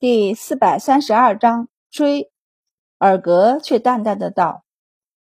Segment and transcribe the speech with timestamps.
[0.00, 2.32] 第四百三十二章追。
[2.96, 4.64] 尔格却淡淡的道：“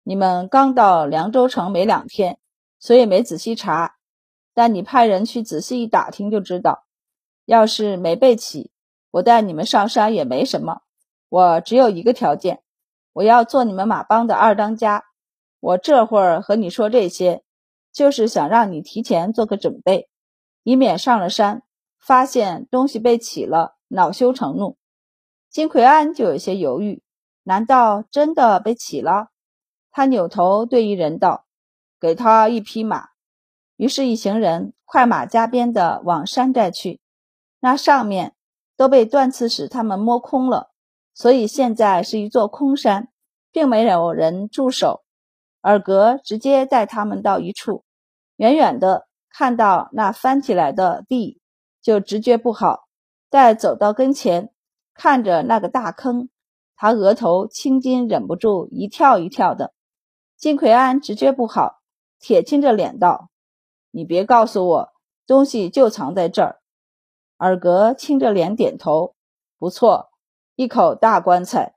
[0.01, 2.39] 你们刚到凉州城没两天，
[2.79, 3.97] 所以没仔细查。
[4.53, 6.85] 但你派人去仔细一打听就知道。
[7.43, 8.71] 要是没被起，
[9.11, 10.83] 我带你们上山也没什么。
[11.27, 12.63] 我只有一个条件，
[13.11, 15.03] 我要做你们马帮的二当家。
[15.59, 17.43] 我这会儿和你说这些，
[17.91, 20.07] 就是想让你提前做个准备，
[20.63, 21.63] 以免上了山
[21.99, 24.77] 发现东西被起了，恼羞成怒。”
[25.49, 27.03] 金奎安就有些犹豫。
[27.43, 29.29] 难道真的被起了？
[29.91, 31.45] 他扭头对一人道
[31.99, 33.09] ：“给他一匹马。”
[33.77, 37.01] 于是，一行人快马加鞭地往山寨去。
[37.59, 38.35] 那上面
[38.77, 40.71] 都被断刺使他们摸空了，
[41.15, 43.09] 所以现在是一座空山，
[43.51, 45.03] 并没有人驻守。
[45.61, 47.83] 尔格直接带他们到一处，
[48.35, 51.41] 远远的看到那翻起来的地，
[51.81, 52.87] 就直觉不好。
[53.31, 54.51] 待走到跟前，
[54.93, 56.27] 看着那个大坑。
[56.75, 59.73] 他额头青筋忍不住一跳一跳的，
[60.35, 61.79] 金奎安直觉不好，
[62.19, 63.29] 铁青着脸道
[63.89, 64.89] ：“你别告诉我
[65.25, 66.59] 东西就藏在这儿。”
[67.37, 69.15] 尔格青着脸点头
[69.57, 70.09] ：“不错，
[70.55, 71.75] 一口大棺材，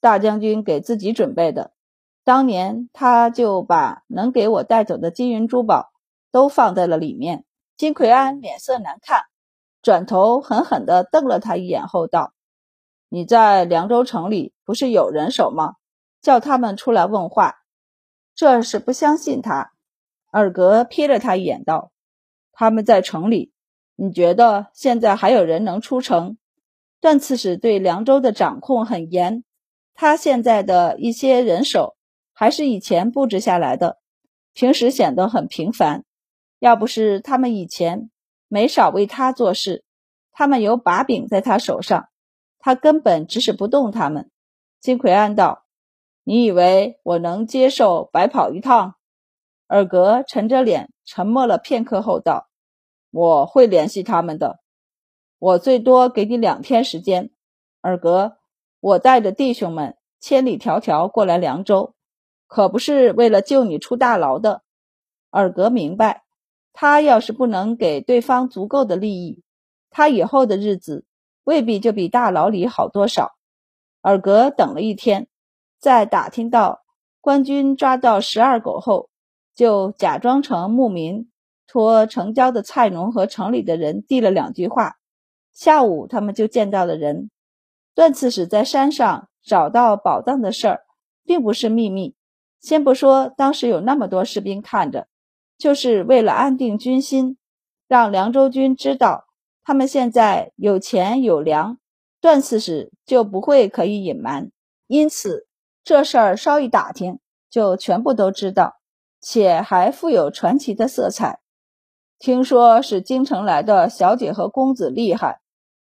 [0.00, 1.72] 大将军给自己准备的。
[2.24, 5.92] 当年他就把能给我带走的金银珠宝
[6.32, 7.44] 都放在了里面。”
[7.78, 9.22] 金奎安脸色难看，
[9.82, 12.32] 转头狠狠地瞪了他一眼后道。
[13.08, 15.74] 你在凉州城里不是有人手吗？
[16.20, 17.56] 叫他们出来问话。
[18.34, 19.72] 这是不相信他。
[20.30, 21.90] 尔格瞥了他一眼，道
[22.52, 23.52] ：“他们在城里，
[23.96, 26.36] 你觉得现在还有人能出城？”
[27.00, 29.44] 段刺史对凉州的掌控很严，
[29.94, 31.96] 他现在的一些人手
[32.32, 33.98] 还是以前布置下来的，
[34.52, 36.04] 平时显得很平凡。
[36.58, 38.10] 要不是他们以前
[38.48, 39.84] 没少为他做事，
[40.32, 42.08] 他们有把柄在他手上。
[42.58, 44.30] 他根本指使不动他们。
[44.80, 45.64] 金奎安道
[46.24, 48.96] ：“你以为我能接受白跑一趟？”
[49.68, 52.48] 尔格沉着脸，沉默了片刻后道
[53.12, 54.58] ：“我会联系他们的。
[55.38, 57.30] 我最多给你两天时间。”
[57.80, 58.38] 尔格，
[58.80, 61.94] 我带着弟兄们千里迢迢过来凉州，
[62.46, 64.62] 可不是为了救你出大牢的。
[65.30, 66.24] 尔格明白，
[66.80, 69.42] 他要是不能给对方足够的利益，
[69.90, 71.04] 他以后的日子。
[71.42, 73.32] 未必就比大牢里好多少。
[74.00, 75.26] 尔格等了一天，
[75.80, 76.82] 在打听到
[77.20, 79.10] 官军抓到十二狗后，
[79.56, 81.28] 就假装成牧民，
[81.66, 84.98] 托城郊的菜农和城里的人递了两句话。
[85.52, 87.28] 下午他们就见到了人。
[87.92, 90.82] 段刺史在山上找到宝藏的事儿，
[91.24, 92.14] 并不是秘密。
[92.60, 95.08] 先不说当时有那么多士兵看着，
[95.58, 97.36] 就是为了安定军心，
[97.88, 99.26] 让凉州军知道。
[99.64, 101.78] 他们现在有钱有粮，
[102.22, 104.50] 段刺史就不会可以隐瞒，
[104.86, 105.46] 因此
[105.84, 107.18] 这事儿稍一打听
[107.50, 108.76] 就全部都知道，
[109.20, 111.40] 且还富有传奇的色彩。
[112.18, 115.40] 听说是京城来的小姐和公子厉害，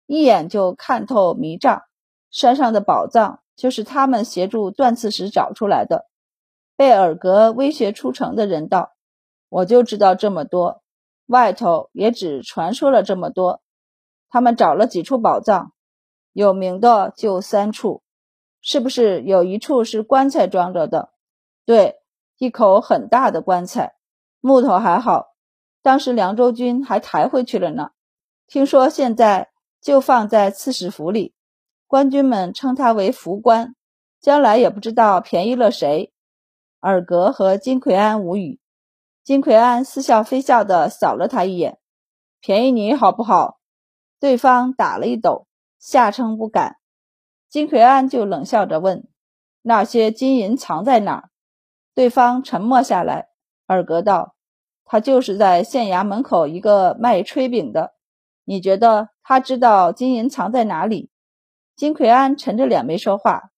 [0.06, 1.82] 一眼就看透迷障。
[2.32, 6.06] 山上的宝藏就是他们协助段刺史找出来的。
[6.76, 8.93] 被尔格威胁出城的人道
[9.54, 10.82] ：“我就知道这么多，
[11.28, 13.62] 外头也只传说了这么多。”
[14.32, 15.74] 他们找了几处宝藏，
[16.32, 18.02] 有名的就三处，
[18.62, 21.12] 是不是有一处是棺材装着的？
[21.66, 21.98] 对，
[22.40, 23.94] 一口很大的棺材，
[24.42, 25.28] 木头还好，
[25.84, 27.92] 当时凉州军还抬回去了呢。
[28.48, 31.36] 听说现在就放在刺史府里，
[31.86, 33.76] 官军们称他为福官，
[34.20, 36.12] 将来也不知道便宜了谁。
[36.80, 38.60] 尔格和金奎安无语，
[39.24, 41.80] 金奎安似笑非笑地扫了他一眼，
[42.42, 43.58] 便宜你好不好？
[44.20, 45.48] 对方打了一抖，
[45.80, 46.76] 下称不敢。
[47.48, 49.08] 金奎安就冷笑着问
[49.64, 51.30] ：“那些金银藏在哪儿？”
[51.96, 53.30] 对方沉默下来。
[53.66, 54.36] 尔格道
[54.84, 57.94] ：“他就是在县衙门口一个卖炊饼的。
[58.44, 61.10] 你觉得他知道金银藏在哪里？”
[61.78, 63.52] 金奎安沉着脸没说话。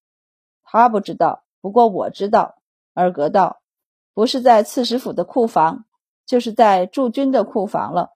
[0.63, 2.53] 他不知道，不过我知道。
[2.93, 3.61] 尔格道
[4.15, 5.85] ：“不是在刺史府的库房，
[6.25, 8.13] 就是在驻军的库房了。”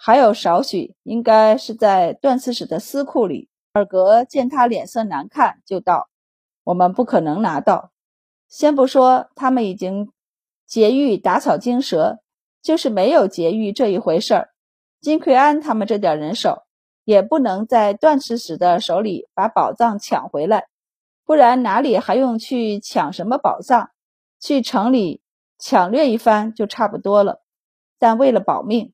[0.00, 3.48] 还有少许，应该是在段刺史的私库里。
[3.72, 6.08] 尔格见他脸色难看，就道
[6.64, 7.90] ：“我们不可能拿到。
[8.48, 10.12] 先不说他们已经
[10.66, 12.18] 劫狱打草惊蛇，
[12.62, 14.48] 就是没有劫狱这一回事儿，
[15.00, 16.62] 金奎安他们这点人手，
[17.04, 20.66] 也不能在段刺史的手里把宝藏抢回来。
[21.24, 23.90] 不然哪里还用去抢什么宝藏？
[24.40, 25.20] 去城里
[25.58, 27.42] 抢掠一番就差不多了。
[27.98, 28.92] 但为了保命。”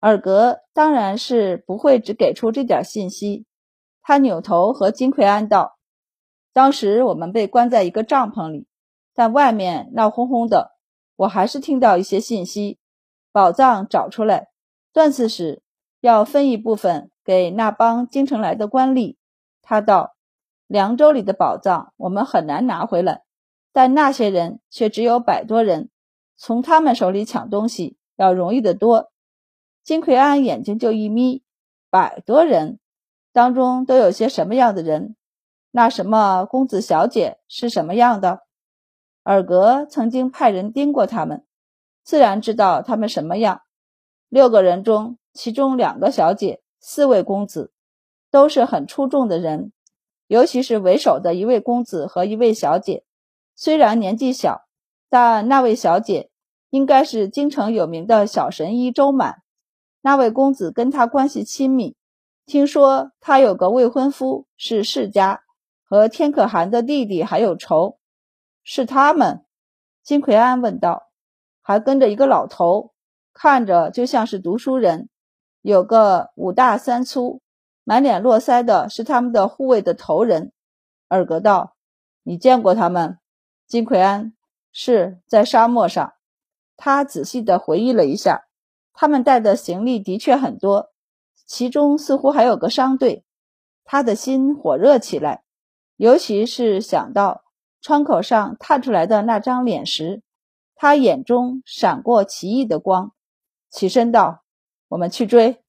[0.00, 3.46] 尔格当然是不会只给出这点信息，
[4.02, 5.78] 他扭头和金奎安道
[6.52, 8.66] ：“当时我们被关在一个帐篷里，
[9.14, 10.72] 但外面闹哄哄的，
[11.16, 12.78] 我还是听到一些信息。
[13.32, 14.48] 宝藏找出来，
[14.92, 15.62] 断次时
[16.02, 19.16] 要分一部分给那帮京城来的官吏。”
[19.62, 20.14] 他道
[20.68, 23.22] ：“凉州里的宝藏我们很难拿回来，
[23.72, 25.88] 但那些人却只有百多人，
[26.36, 29.10] 从他们手里抢东西要容易得多。”
[29.82, 31.42] 金奎安眼睛就一眯
[31.90, 32.78] ：“百多人。”
[33.32, 35.16] 当中都有些什么样的人？
[35.72, 38.42] 那什么公子小姐是什么样的？
[39.24, 41.44] 尔格曾经派人盯过他们，
[42.04, 43.62] 自然知道他们什么样。
[44.28, 47.72] 六个人中，其中两个小姐，四位公子，
[48.30, 49.72] 都是很出众的人。
[50.26, 53.04] 尤其是为首的一位公子和一位小姐，
[53.56, 54.63] 虽然年纪小，
[55.14, 56.28] 但那位小姐
[56.70, 59.42] 应该是京城有名的小神医周满。
[60.00, 61.94] 那位公子跟他关系亲密。
[62.44, 65.44] 听说他有个未婚夫是世家，
[65.84, 68.00] 和天可汗的弟弟还有仇，
[68.64, 69.44] 是他们？
[70.02, 71.04] 金奎安问道。
[71.62, 72.92] 还跟着一个老头，
[73.32, 75.08] 看着就像是读书人，
[75.62, 77.40] 有个五大三粗、
[77.84, 80.50] 满脸络腮的，是他们的护卫的头人。
[81.06, 81.76] 尔格道
[82.24, 83.18] ：“你见过他们？”
[83.68, 84.34] 金奎安
[84.74, 86.12] 是在沙漠上。
[86.76, 88.48] 他仔细地回忆了一下，
[88.92, 90.90] 他们带的行李的确很多。
[91.46, 93.24] 其中似乎还有个商队，
[93.84, 95.44] 他的心火热起来，
[95.96, 97.44] 尤其是想到
[97.80, 100.22] 窗口上探出来的那张脸时，
[100.74, 103.12] 他眼中闪过奇异的光，
[103.70, 104.42] 起身道
[104.88, 105.62] ：“我们去追。”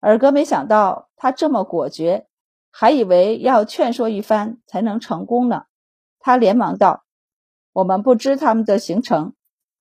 [0.00, 2.28] 尔格没想到他这么果决，
[2.70, 5.64] 还以为要劝说一番才能成功呢。
[6.20, 7.04] 他连忙道
[7.78, 9.34] ：“我们不知他们的行程，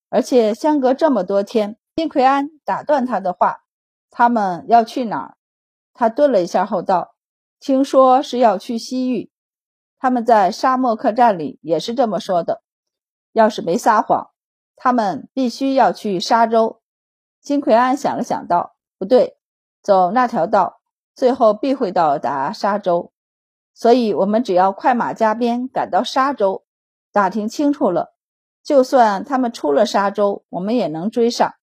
[0.10, 3.64] 而且相隔这么多天。”金奎安打断他的话。
[4.12, 5.38] 他们要去哪儿？
[5.94, 7.16] 他顿了一下后道
[7.60, 9.32] ：“听说是要去西域。
[9.98, 12.62] 他们在沙漠客栈里也是这么说的。
[13.34, 14.30] 要是没撒谎，
[14.76, 16.82] 他们必须要去沙州。”
[17.42, 19.38] 金奎安想了想道：“不对，
[19.82, 20.82] 走那条道，
[21.16, 23.12] 最后必会到达沙州。
[23.74, 26.64] 所以，我们只要快马加鞭赶到沙州，
[27.18, 28.14] 打听清楚了，
[28.64, 31.56] 就算他们出了沙洲，我们也能追上。”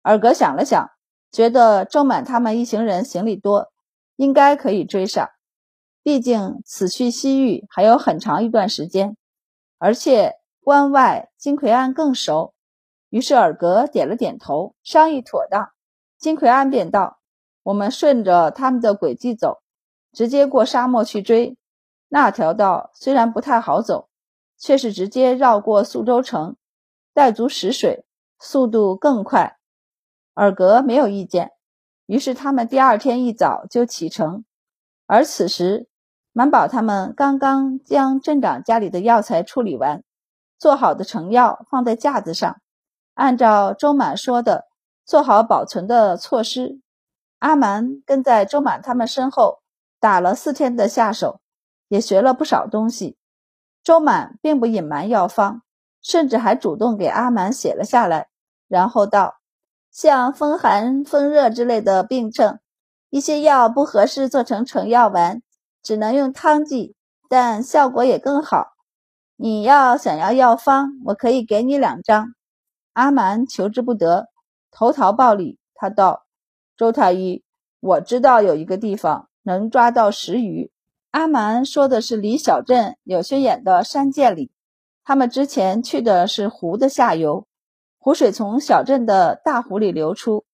[0.00, 0.90] 尔格想了想。
[1.30, 3.70] 觉得周满他们一行人行李多，
[4.16, 5.28] 应该可以追上。
[6.02, 9.14] 毕竟此去西域还有很长一段时间，
[9.76, 12.54] 而且关外金奎安更熟。
[13.10, 15.68] 于是尔格点了点头，商议妥当。
[16.18, 17.18] 金奎安便道
[17.62, 19.60] ：“我们顺着他们的轨迹走，
[20.14, 21.58] 直接过沙漠去追。
[22.08, 24.07] 那条道虽然不太好走，
[24.58, 26.56] 却是直接绕过宿州城，
[27.14, 28.04] 带足食水，
[28.38, 29.56] 速度更快。”
[30.34, 31.52] 尔格没有意见，
[32.06, 34.44] 于是他们第二天一早就启程。
[35.06, 35.88] 而此时，
[36.32, 40.04] 满宝他们刚刚将镇长家里的药材处理完，
[40.58, 42.60] 做好的成药放在架子上，
[43.14, 44.66] 按照周满说的
[45.04, 46.80] 做好保存的措施。
[47.40, 49.60] 阿蛮跟在周满他们身后
[49.98, 51.40] 打了四天的下手，
[51.88, 53.17] 也学了不少东西。
[53.88, 55.62] 周满并不隐瞒药方，
[56.02, 58.28] 甚至还主动给阿蛮写了下来，
[58.68, 59.36] 然后道。
[59.90, 62.58] 像风寒、风热之类的病症，
[63.08, 65.42] 一些药不合适做成成药丸，
[65.82, 66.96] 只能用汤剂，
[67.30, 68.72] 但效果也更好。
[69.36, 72.34] 你要想要药方，我可以给你两张。
[72.92, 74.28] 阿蛮求之不得，
[74.70, 76.26] 投桃报李，他道
[76.76, 77.42] ：“周太医，
[77.80, 80.70] 我知道有一个地方能抓到石鱼。”
[81.10, 84.52] 阿蛮说的是离小镇有些远的山涧里，
[85.04, 87.46] 他们之前去的是湖的下游。
[87.96, 90.44] 湖水从小镇的大湖里流出，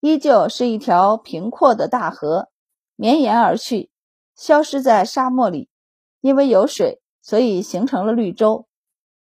[0.00, 2.48] 依旧是一条平阔的大河，
[2.94, 3.90] 绵延而去，
[4.36, 5.68] 消失在沙漠里。
[6.20, 8.66] 因为有水，所以形成了绿洲。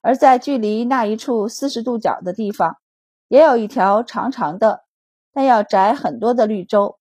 [0.01, 2.77] 而在距离那一处四十度角的地方，
[3.27, 4.83] 也有一条长长的，
[5.31, 6.97] 但要窄很多的绿洲。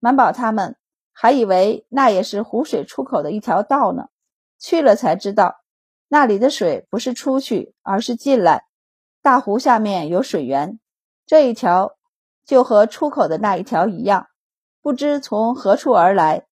[0.00, 0.76] 满宝他们
[1.18, 4.08] 还以为那也是湖水出口的一条道呢，
[4.58, 5.62] 去了才知道，
[6.08, 8.66] 那里的水不是出去，而是进来。
[9.22, 10.78] 大湖下面有水源，
[11.24, 11.96] 这一条
[12.44, 14.26] 就和出口的那一条一样，
[14.82, 16.46] 不知从何处而来，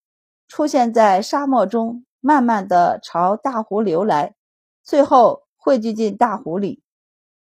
[0.48, 4.34] 出现在沙漠中，慢慢的朝大湖流来，
[4.82, 6.82] 最后汇聚进大湖里。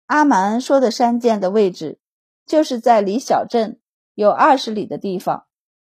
[0.07, 1.99] 阿蛮说的山涧的位置，
[2.47, 3.81] 就是在离小镇
[4.15, 5.49] 有二十里的地方，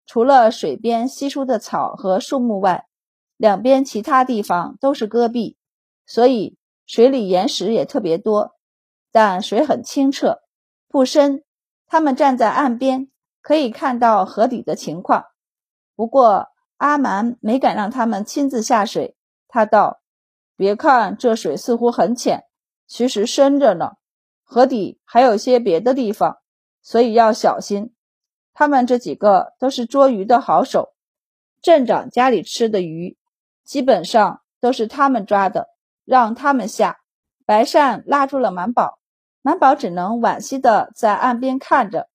[0.06, 2.88] 除了水边稀疏的草和树木外，
[3.38, 5.58] 两边其他地方都是戈壁，
[6.06, 8.56] 所以水里岩石也特别多。
[9.12, 10.40] 但水很清澈，
[10.88, 11.44] 不深。
[11.86, 15.26] 他们站在岸边，可以看到河底的情况。
[15.96, 19.16] 不过，阿蛮没敢让他们亲自下水，
[19.48, 20.02] 他道
[20.58, 22.46] ：“别看这水似乎很浅，
[22.88, 23.92] 其实深着呢。
[24.42, 26.40] 河底还有些别的地方，
[26.82, 27.94] 所以要小心。
[28.54, 30.94] 他们这几个都是捉鱼的好手，
[31.62, 33.18] 镇长家里吃的鱼，
[33.64, 35.70] 基本上都是他们抓的，
[36.06, 37.00] 让他们下。”
[37.46, 39.00] 白善拉住了满宝，
[39.42, 42.08] 满宝只能惋惜的在岸边看着。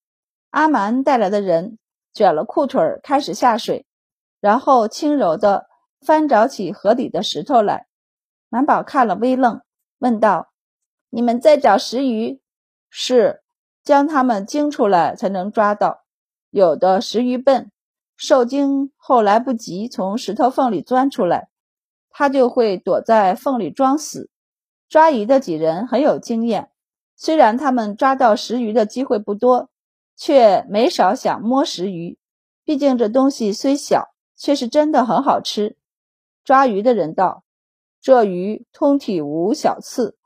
[0.48, 1.78] 阿蛮带来的人
[2.14, 3.84] 卷了裤腿开始下水，
[4.40, 5.66] 然后轻柔的
[6.00, 7.88] 翻找起河底的石头来。
[8.48, 9.60] 满宝看了微愣，
[9.98, 10.48] 问道
[11.10, 12.40] ：“你们在找石鱼？
[12.88, 13.42] 是，
[13.84, 16.06] 将它们惊出来才能抓到。
[16.50, 17.70] 有的石鱼笨，
[18.16, 21.48] 受惊后来不及从石头缝里钻出来，
[22.10, 24.30] 它就会躲在缝里装死。
[24.88, 26.70] 抓鱼的几人很有经验，
[27.16, 29.68] 虽然他们抓到石鱼的机会不多。”
[30.20, 32.18] 却没少想摸石鱼，
[32.64, 35.76] 毕竟这东西虽小，却是真的很好吃。
[36.42, 37.44] 抓鱼的人道
[38.02, 40.16] ：“这鱼通体无小刺，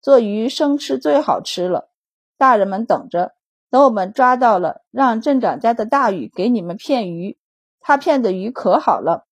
[0.00, 1.90] 做鱼生吃最好吃了。
[2.38, 3.34] 大人们等着，
[3.70, 7.38] 等我们抓到了，让镇长家的大禹给你们片鱼。
[7.80, 9.26] 他片的鱼可好了。”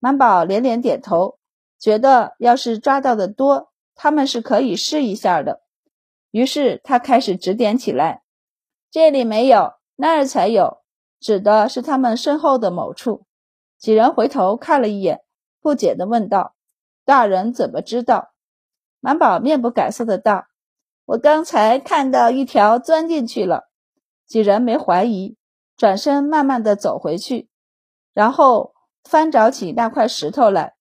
[0.00, 1.38] 满宝连连点头，
[1.78, 5.62] 觉得要是抓到的多，他们是可以试一下的。
[6.30, 8.22] 于是他开始指点起来。
[8.90, 10.78] 这里没有，那儿才有，
[11.20, 13.26] 指的是他们身后的某处。
[13.78, 15.22] 几人回头看了一眼，
[15.60, 16.54] 不解地问道
[17.04, 18.32] ：“大人怎么知道？”
[19.00, 20.46] 满宝面不改色的道
[21.06, 23.67] ：“我刚才看到一条钻进去了。”
[24.28, 25.36] 几人没怀疑，
[25.76, 27.48] 转身慢慢的走回去，
[28.12, 30.74] 然后翻找起那块石头来。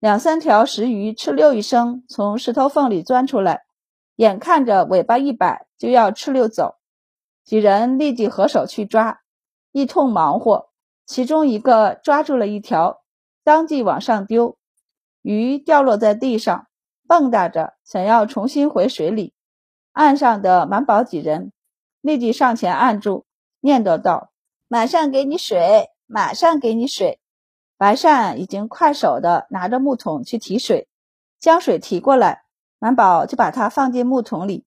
[0.00, 3.64] 两三条石鱼哧溜一声从石头缝里钻出来，
[4.16, 6.76] 眼看着尾巴一摆就要哧溜走。
[7.44, 9.20] 几人立即合手去抓，
[9.72, 10.70] 一通忙活。
[11.04, 13.02] 其中一个抓住了一条，
[13.42, 14.56] 当即往上丢，
[15.22, 16.66] 鱼掉落在地上，
[17.06, 19.34] 蹦跶着想要重新回水里。
[19.92, 21.52] 岸上的满宝几人
[22.00, 23.26] 立即上前按住，
[23.60, 24.30] 念叨道
[24.68, 27.20] ：“马上给你水，马上给你水。”
[27.76, 30.88] 白善已经快手的拿着木桶去提水，
[31.38, 32.42] 将水提过来，
[32.80, 34.64] 满宝就把它放进木桶里。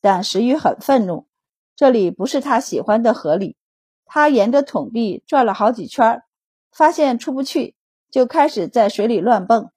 [0.00, 1.26] 但石鱼很愤怒。
[1.74, 3.56] 这里不是他喜欢的河里，
[4.04, 6.22] 他沿着桶壁转了好几圈，
[6.70, 7.74] 发现出不去，
[8.10, 9.70] 就开始在水里乱蹦。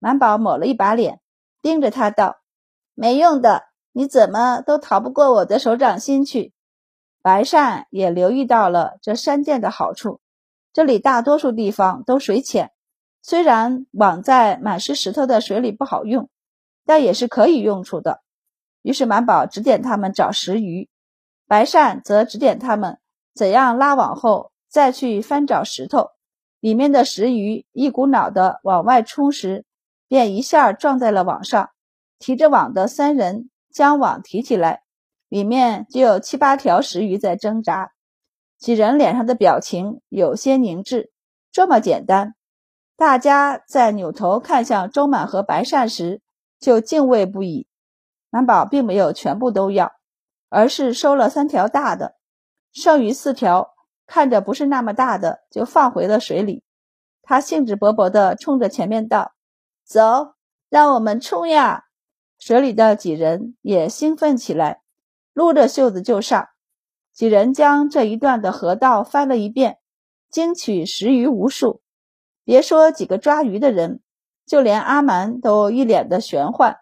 [0.00, 1.20] 满宝抹了一把脸，
[1.62, 2.38] 盯着他道
[2.94, 3.67] ：“没用的，
[3.98, 6.52] 你怎么都逃不过我的手掌心去。”
[7.20, 10.20] 白善也留意到了这山涧的好处，
[10.72, 12.70] 这里大多数地方都水浅，
[13.22, 16.30] 虽然网在满是石头的水里不好用，
[16.86, 18.22] 但也是可以用处的。
[18.82, 20.88] 于是满宝指点他们找石鱼。
[21.48, 23.00] 白善则指点他们
[23.34, 26.10] 怎样拉网后再去翻找石头，
[26.60, 29.64] 里面的石鱼一股脑的往外冲时，
[30.06, 31.70] 便一下撞在了网上。
[32.20, 34.82] 提着网的三人将网提起来，
[35.28, 37.92] 里面就有七八条石鱼在挣扎。
[38.58, 41.12] 几人脸上的表情有些凝滞。
[41.52, 42.34] 这么简单，
[42.96, 46.22] 大家在扭头看向周满和白善时
[46.58, 47.66] 就敬畏不已。
[48.30, 49.92] 满宝并没有全部都要。
[50.50, 52.14] 而是收了三条大的，
[52.72, 53.74] 剩余四条
[54.06, 56.64] 看着不是那么大的，就放回了水里。
[57.20, 59.32] 他兴致勃勃地冲着前面道
[59.84, 60.36] ：“走，
[60.70, 61.84] 让我们冲呀！”
[62.38, 64.82] 水里的几人也兴奋起来，
[65.32, 66.48] 撸着袖子就上。
[67.12, 69.78] 几人将这一段的河道翻了一遍，
[70.30, 71.82] 惊取石鱼无数。
[72.44, 74.00] 别说几个抓鱼的人，
[74.46, 76.78] 就连阿蛮都一脸的玄幻。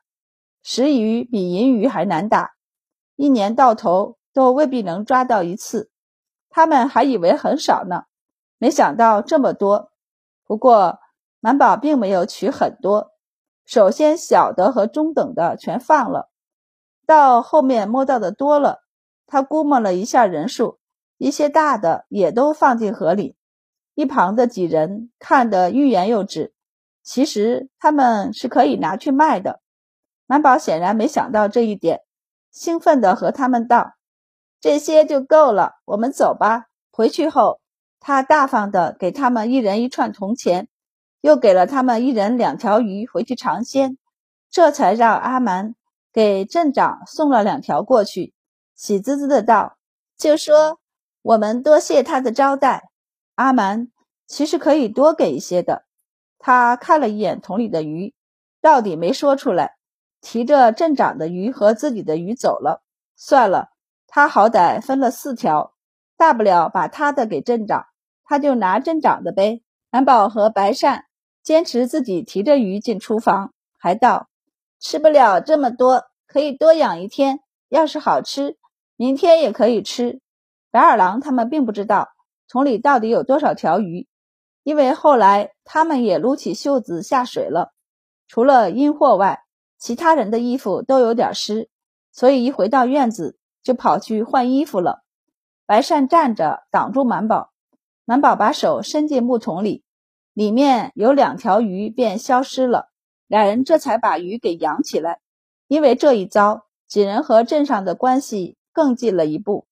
[0.63, 2.53] 石鱼比银鱼还难打。
[3.17, 5.91] 一年到头都未必能抓到一次，
[6.51, 8.05] 他们还以为很少呢，
[8.59, 9.91] 没想到这么多。
[10.45, 10.99] 不过
[11.41, 13.13] 满宝并没有取很多，
[13.67, 16.31] 首先小的和中等的全放了，
[17.05, 18.85] 到后面摸到的多了，
[19.27, 20.79] 他估摸了一下人数，
[21.19, 23.37] 一些大的也都放进河里。
[23.95, 26.55] 一旁的几人看得欲言又止，
[27.03, 29.61] 其实他们是可以拿去卖的。
[30.27, 32.03] 满宝显然没想到这一点。
[32.53, 33.95] 兴奋地和他们道
[34.61, 37.61] ：“这些就够了，我们走吧。”回去后，
[38.01, 40.69] 他大方地给他们一人一串铜钱，
[41.27, 43.99] 又给了他们一人两条鱼回去尝鲜，
[44.49, 45.75] 这才让阿蛮
[46.13, 48.33] 给镇长送了两条过去，
[48.77, 49.77] 喜滋滋的道
[50.17, 50.79] ：“就说
[51.23, 52.91] 我们多谢他的招待。”
[53.35, 53.89] 阿蛮
[54.29, 55.83] 其实可以多给一些的，
[56.39, 58.15] 他看了一眼桶里的鱼，
[58.61, 59.75] 到底没说出来。
[60.21, 62.85] 提着镇长的鱼和自己的鱼走了，
[63.17, 63.71] 算了，
[64.07, 65.75] 他好歹分了四条，
[66.17, 67.87] 大不了把他的给镇长，
[68.25, 69.65] 他就拿镇长的呗。
[69.91, 71.06] 满宝和白善
[71.47, 74.29] 坚持自己提着鱼进厨房，还道
[74.83, 77.39] ：“吃不了这么多，可以多养一天。
[77.69, 78.57] 要是好吃，
[78.97, 80.19] 明天也可以吃。”
[80.73, 82.09] 白二郎他们并不知道
[82.49, 84.09] 桶里到底有多少条鱼，
[84.65, 87.73] 因为后来他们也撸起袖子下水了。
[88.27, 89.45] 除了阴货外，
[89.79, 91.71] 其他人的衣服都有点湿，
[92.11, 95.05] 所以一回到院子就跑去换衣服了。
[95.65, 97.53] 白善站着挡住满宝，
[98.05, 99.85] 满宝把手伸进木桶里，
[100.37, 102.91] 里面有两条鱼便消失了。
[103.27, 105.21] 两人这才把鱼给养起来。
[105.67, 109.67] 因为这一遭，几人和镇上的关系更近了一步。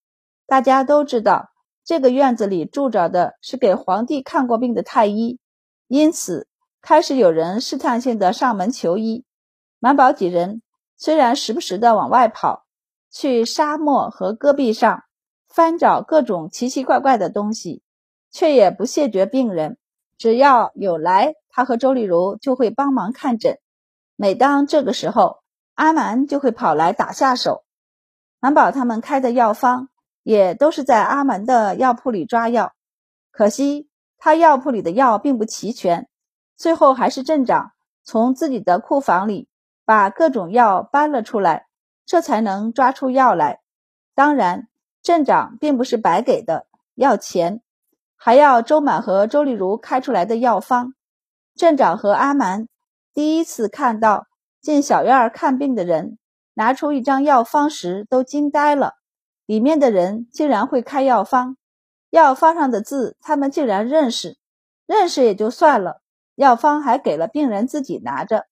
[0.46, 1.50] 大家都知道，
[1.84, 5.38] 这个院子里住着的是给皇帝看过病的太医，
[5.86, 6.48] 因此
[6.80, 9.26] 开始有人试探性的上门求医。
[9.78, 10.62] 满宝几人
[10.96, 12.64] 虽然时不时的往外跑，
[13.10, 15.04] 去沙漠和戈壁上
[15.46, 17.82] 翻找各种奇奇怪怪的东西，
[18.30, 19.76] 却也不谢绝病人。
[20.18, 23.58] 只要有来，他和周丽如就会帮忙看诊。
[24.16, 25.38] 每当这个时候，
[25.74, 27.64] 阿蛮就会跑来打下手。
[28.40, 29.88] 满宝他们开的药方。
[30.24, 32.72] 也都是在阿蛮的药铺里抓药，
[33.30, 36.08] 可惜他药铺里的药并不齐全，
[36.56, 37.72] 最后还是镇长
[38.04, 39.50] 从自己的库房里
[39.84, 41.66] 把各种药搬了出来，
[42.06, 43.60] 这才能抓出药来。
[44.14, 44.68] 当然，
[45.02, 47.60] 镇长并不是白给的，要钱，
[48.24, 50.94] 还要周满和周丽如开出来的药方。
[51.54, 52.68] 镇长和阿蛮
[53.12, 54.26] 第一次看到
[54.62, 56.16] 进小院看病的人
[56.54, 58.94] 拿出一张药方时，都惊呆了。
[59.44, 61.58] 里面的人竟然会开药方，
[62.08, 64.38] 药方上的字他们竟然认识，
[64.86, 66.00] 认识也就算了，
[66.34, 68.46] 药方还给了病人自己拿着。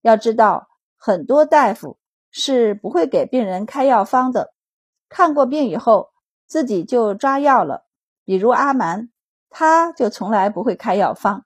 [0.00, 0.66] 要知道，
[0.98, 1.96] 很多大夫
[2.32, 4.52] 是不会给病人开药方的，
[5.08, 6.10] 看过病以后
[6.48, 7.84] 自己就抓药了。
[8.24, 9.10] 比如阿蛮，
[9.50, 11.44] 他就从来不会开药方。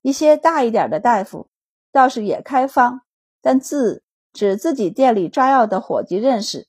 [0.00, 1.48] 一些大一点的大夫
[1.92, 3.02] 倒是也开方，
[3.40, 4.02] 但字
[4.32, 6.68] 只自己店里抓药的伙计认识。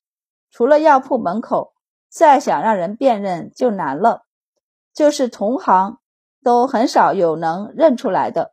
[0.51, 1.73] 除了药铺门口，
[2.09, 4.25] 再想让人辨认就难了。
[4.93, 5.97] 就是同行
[6.43, 8.52] 都很少有能认出来的。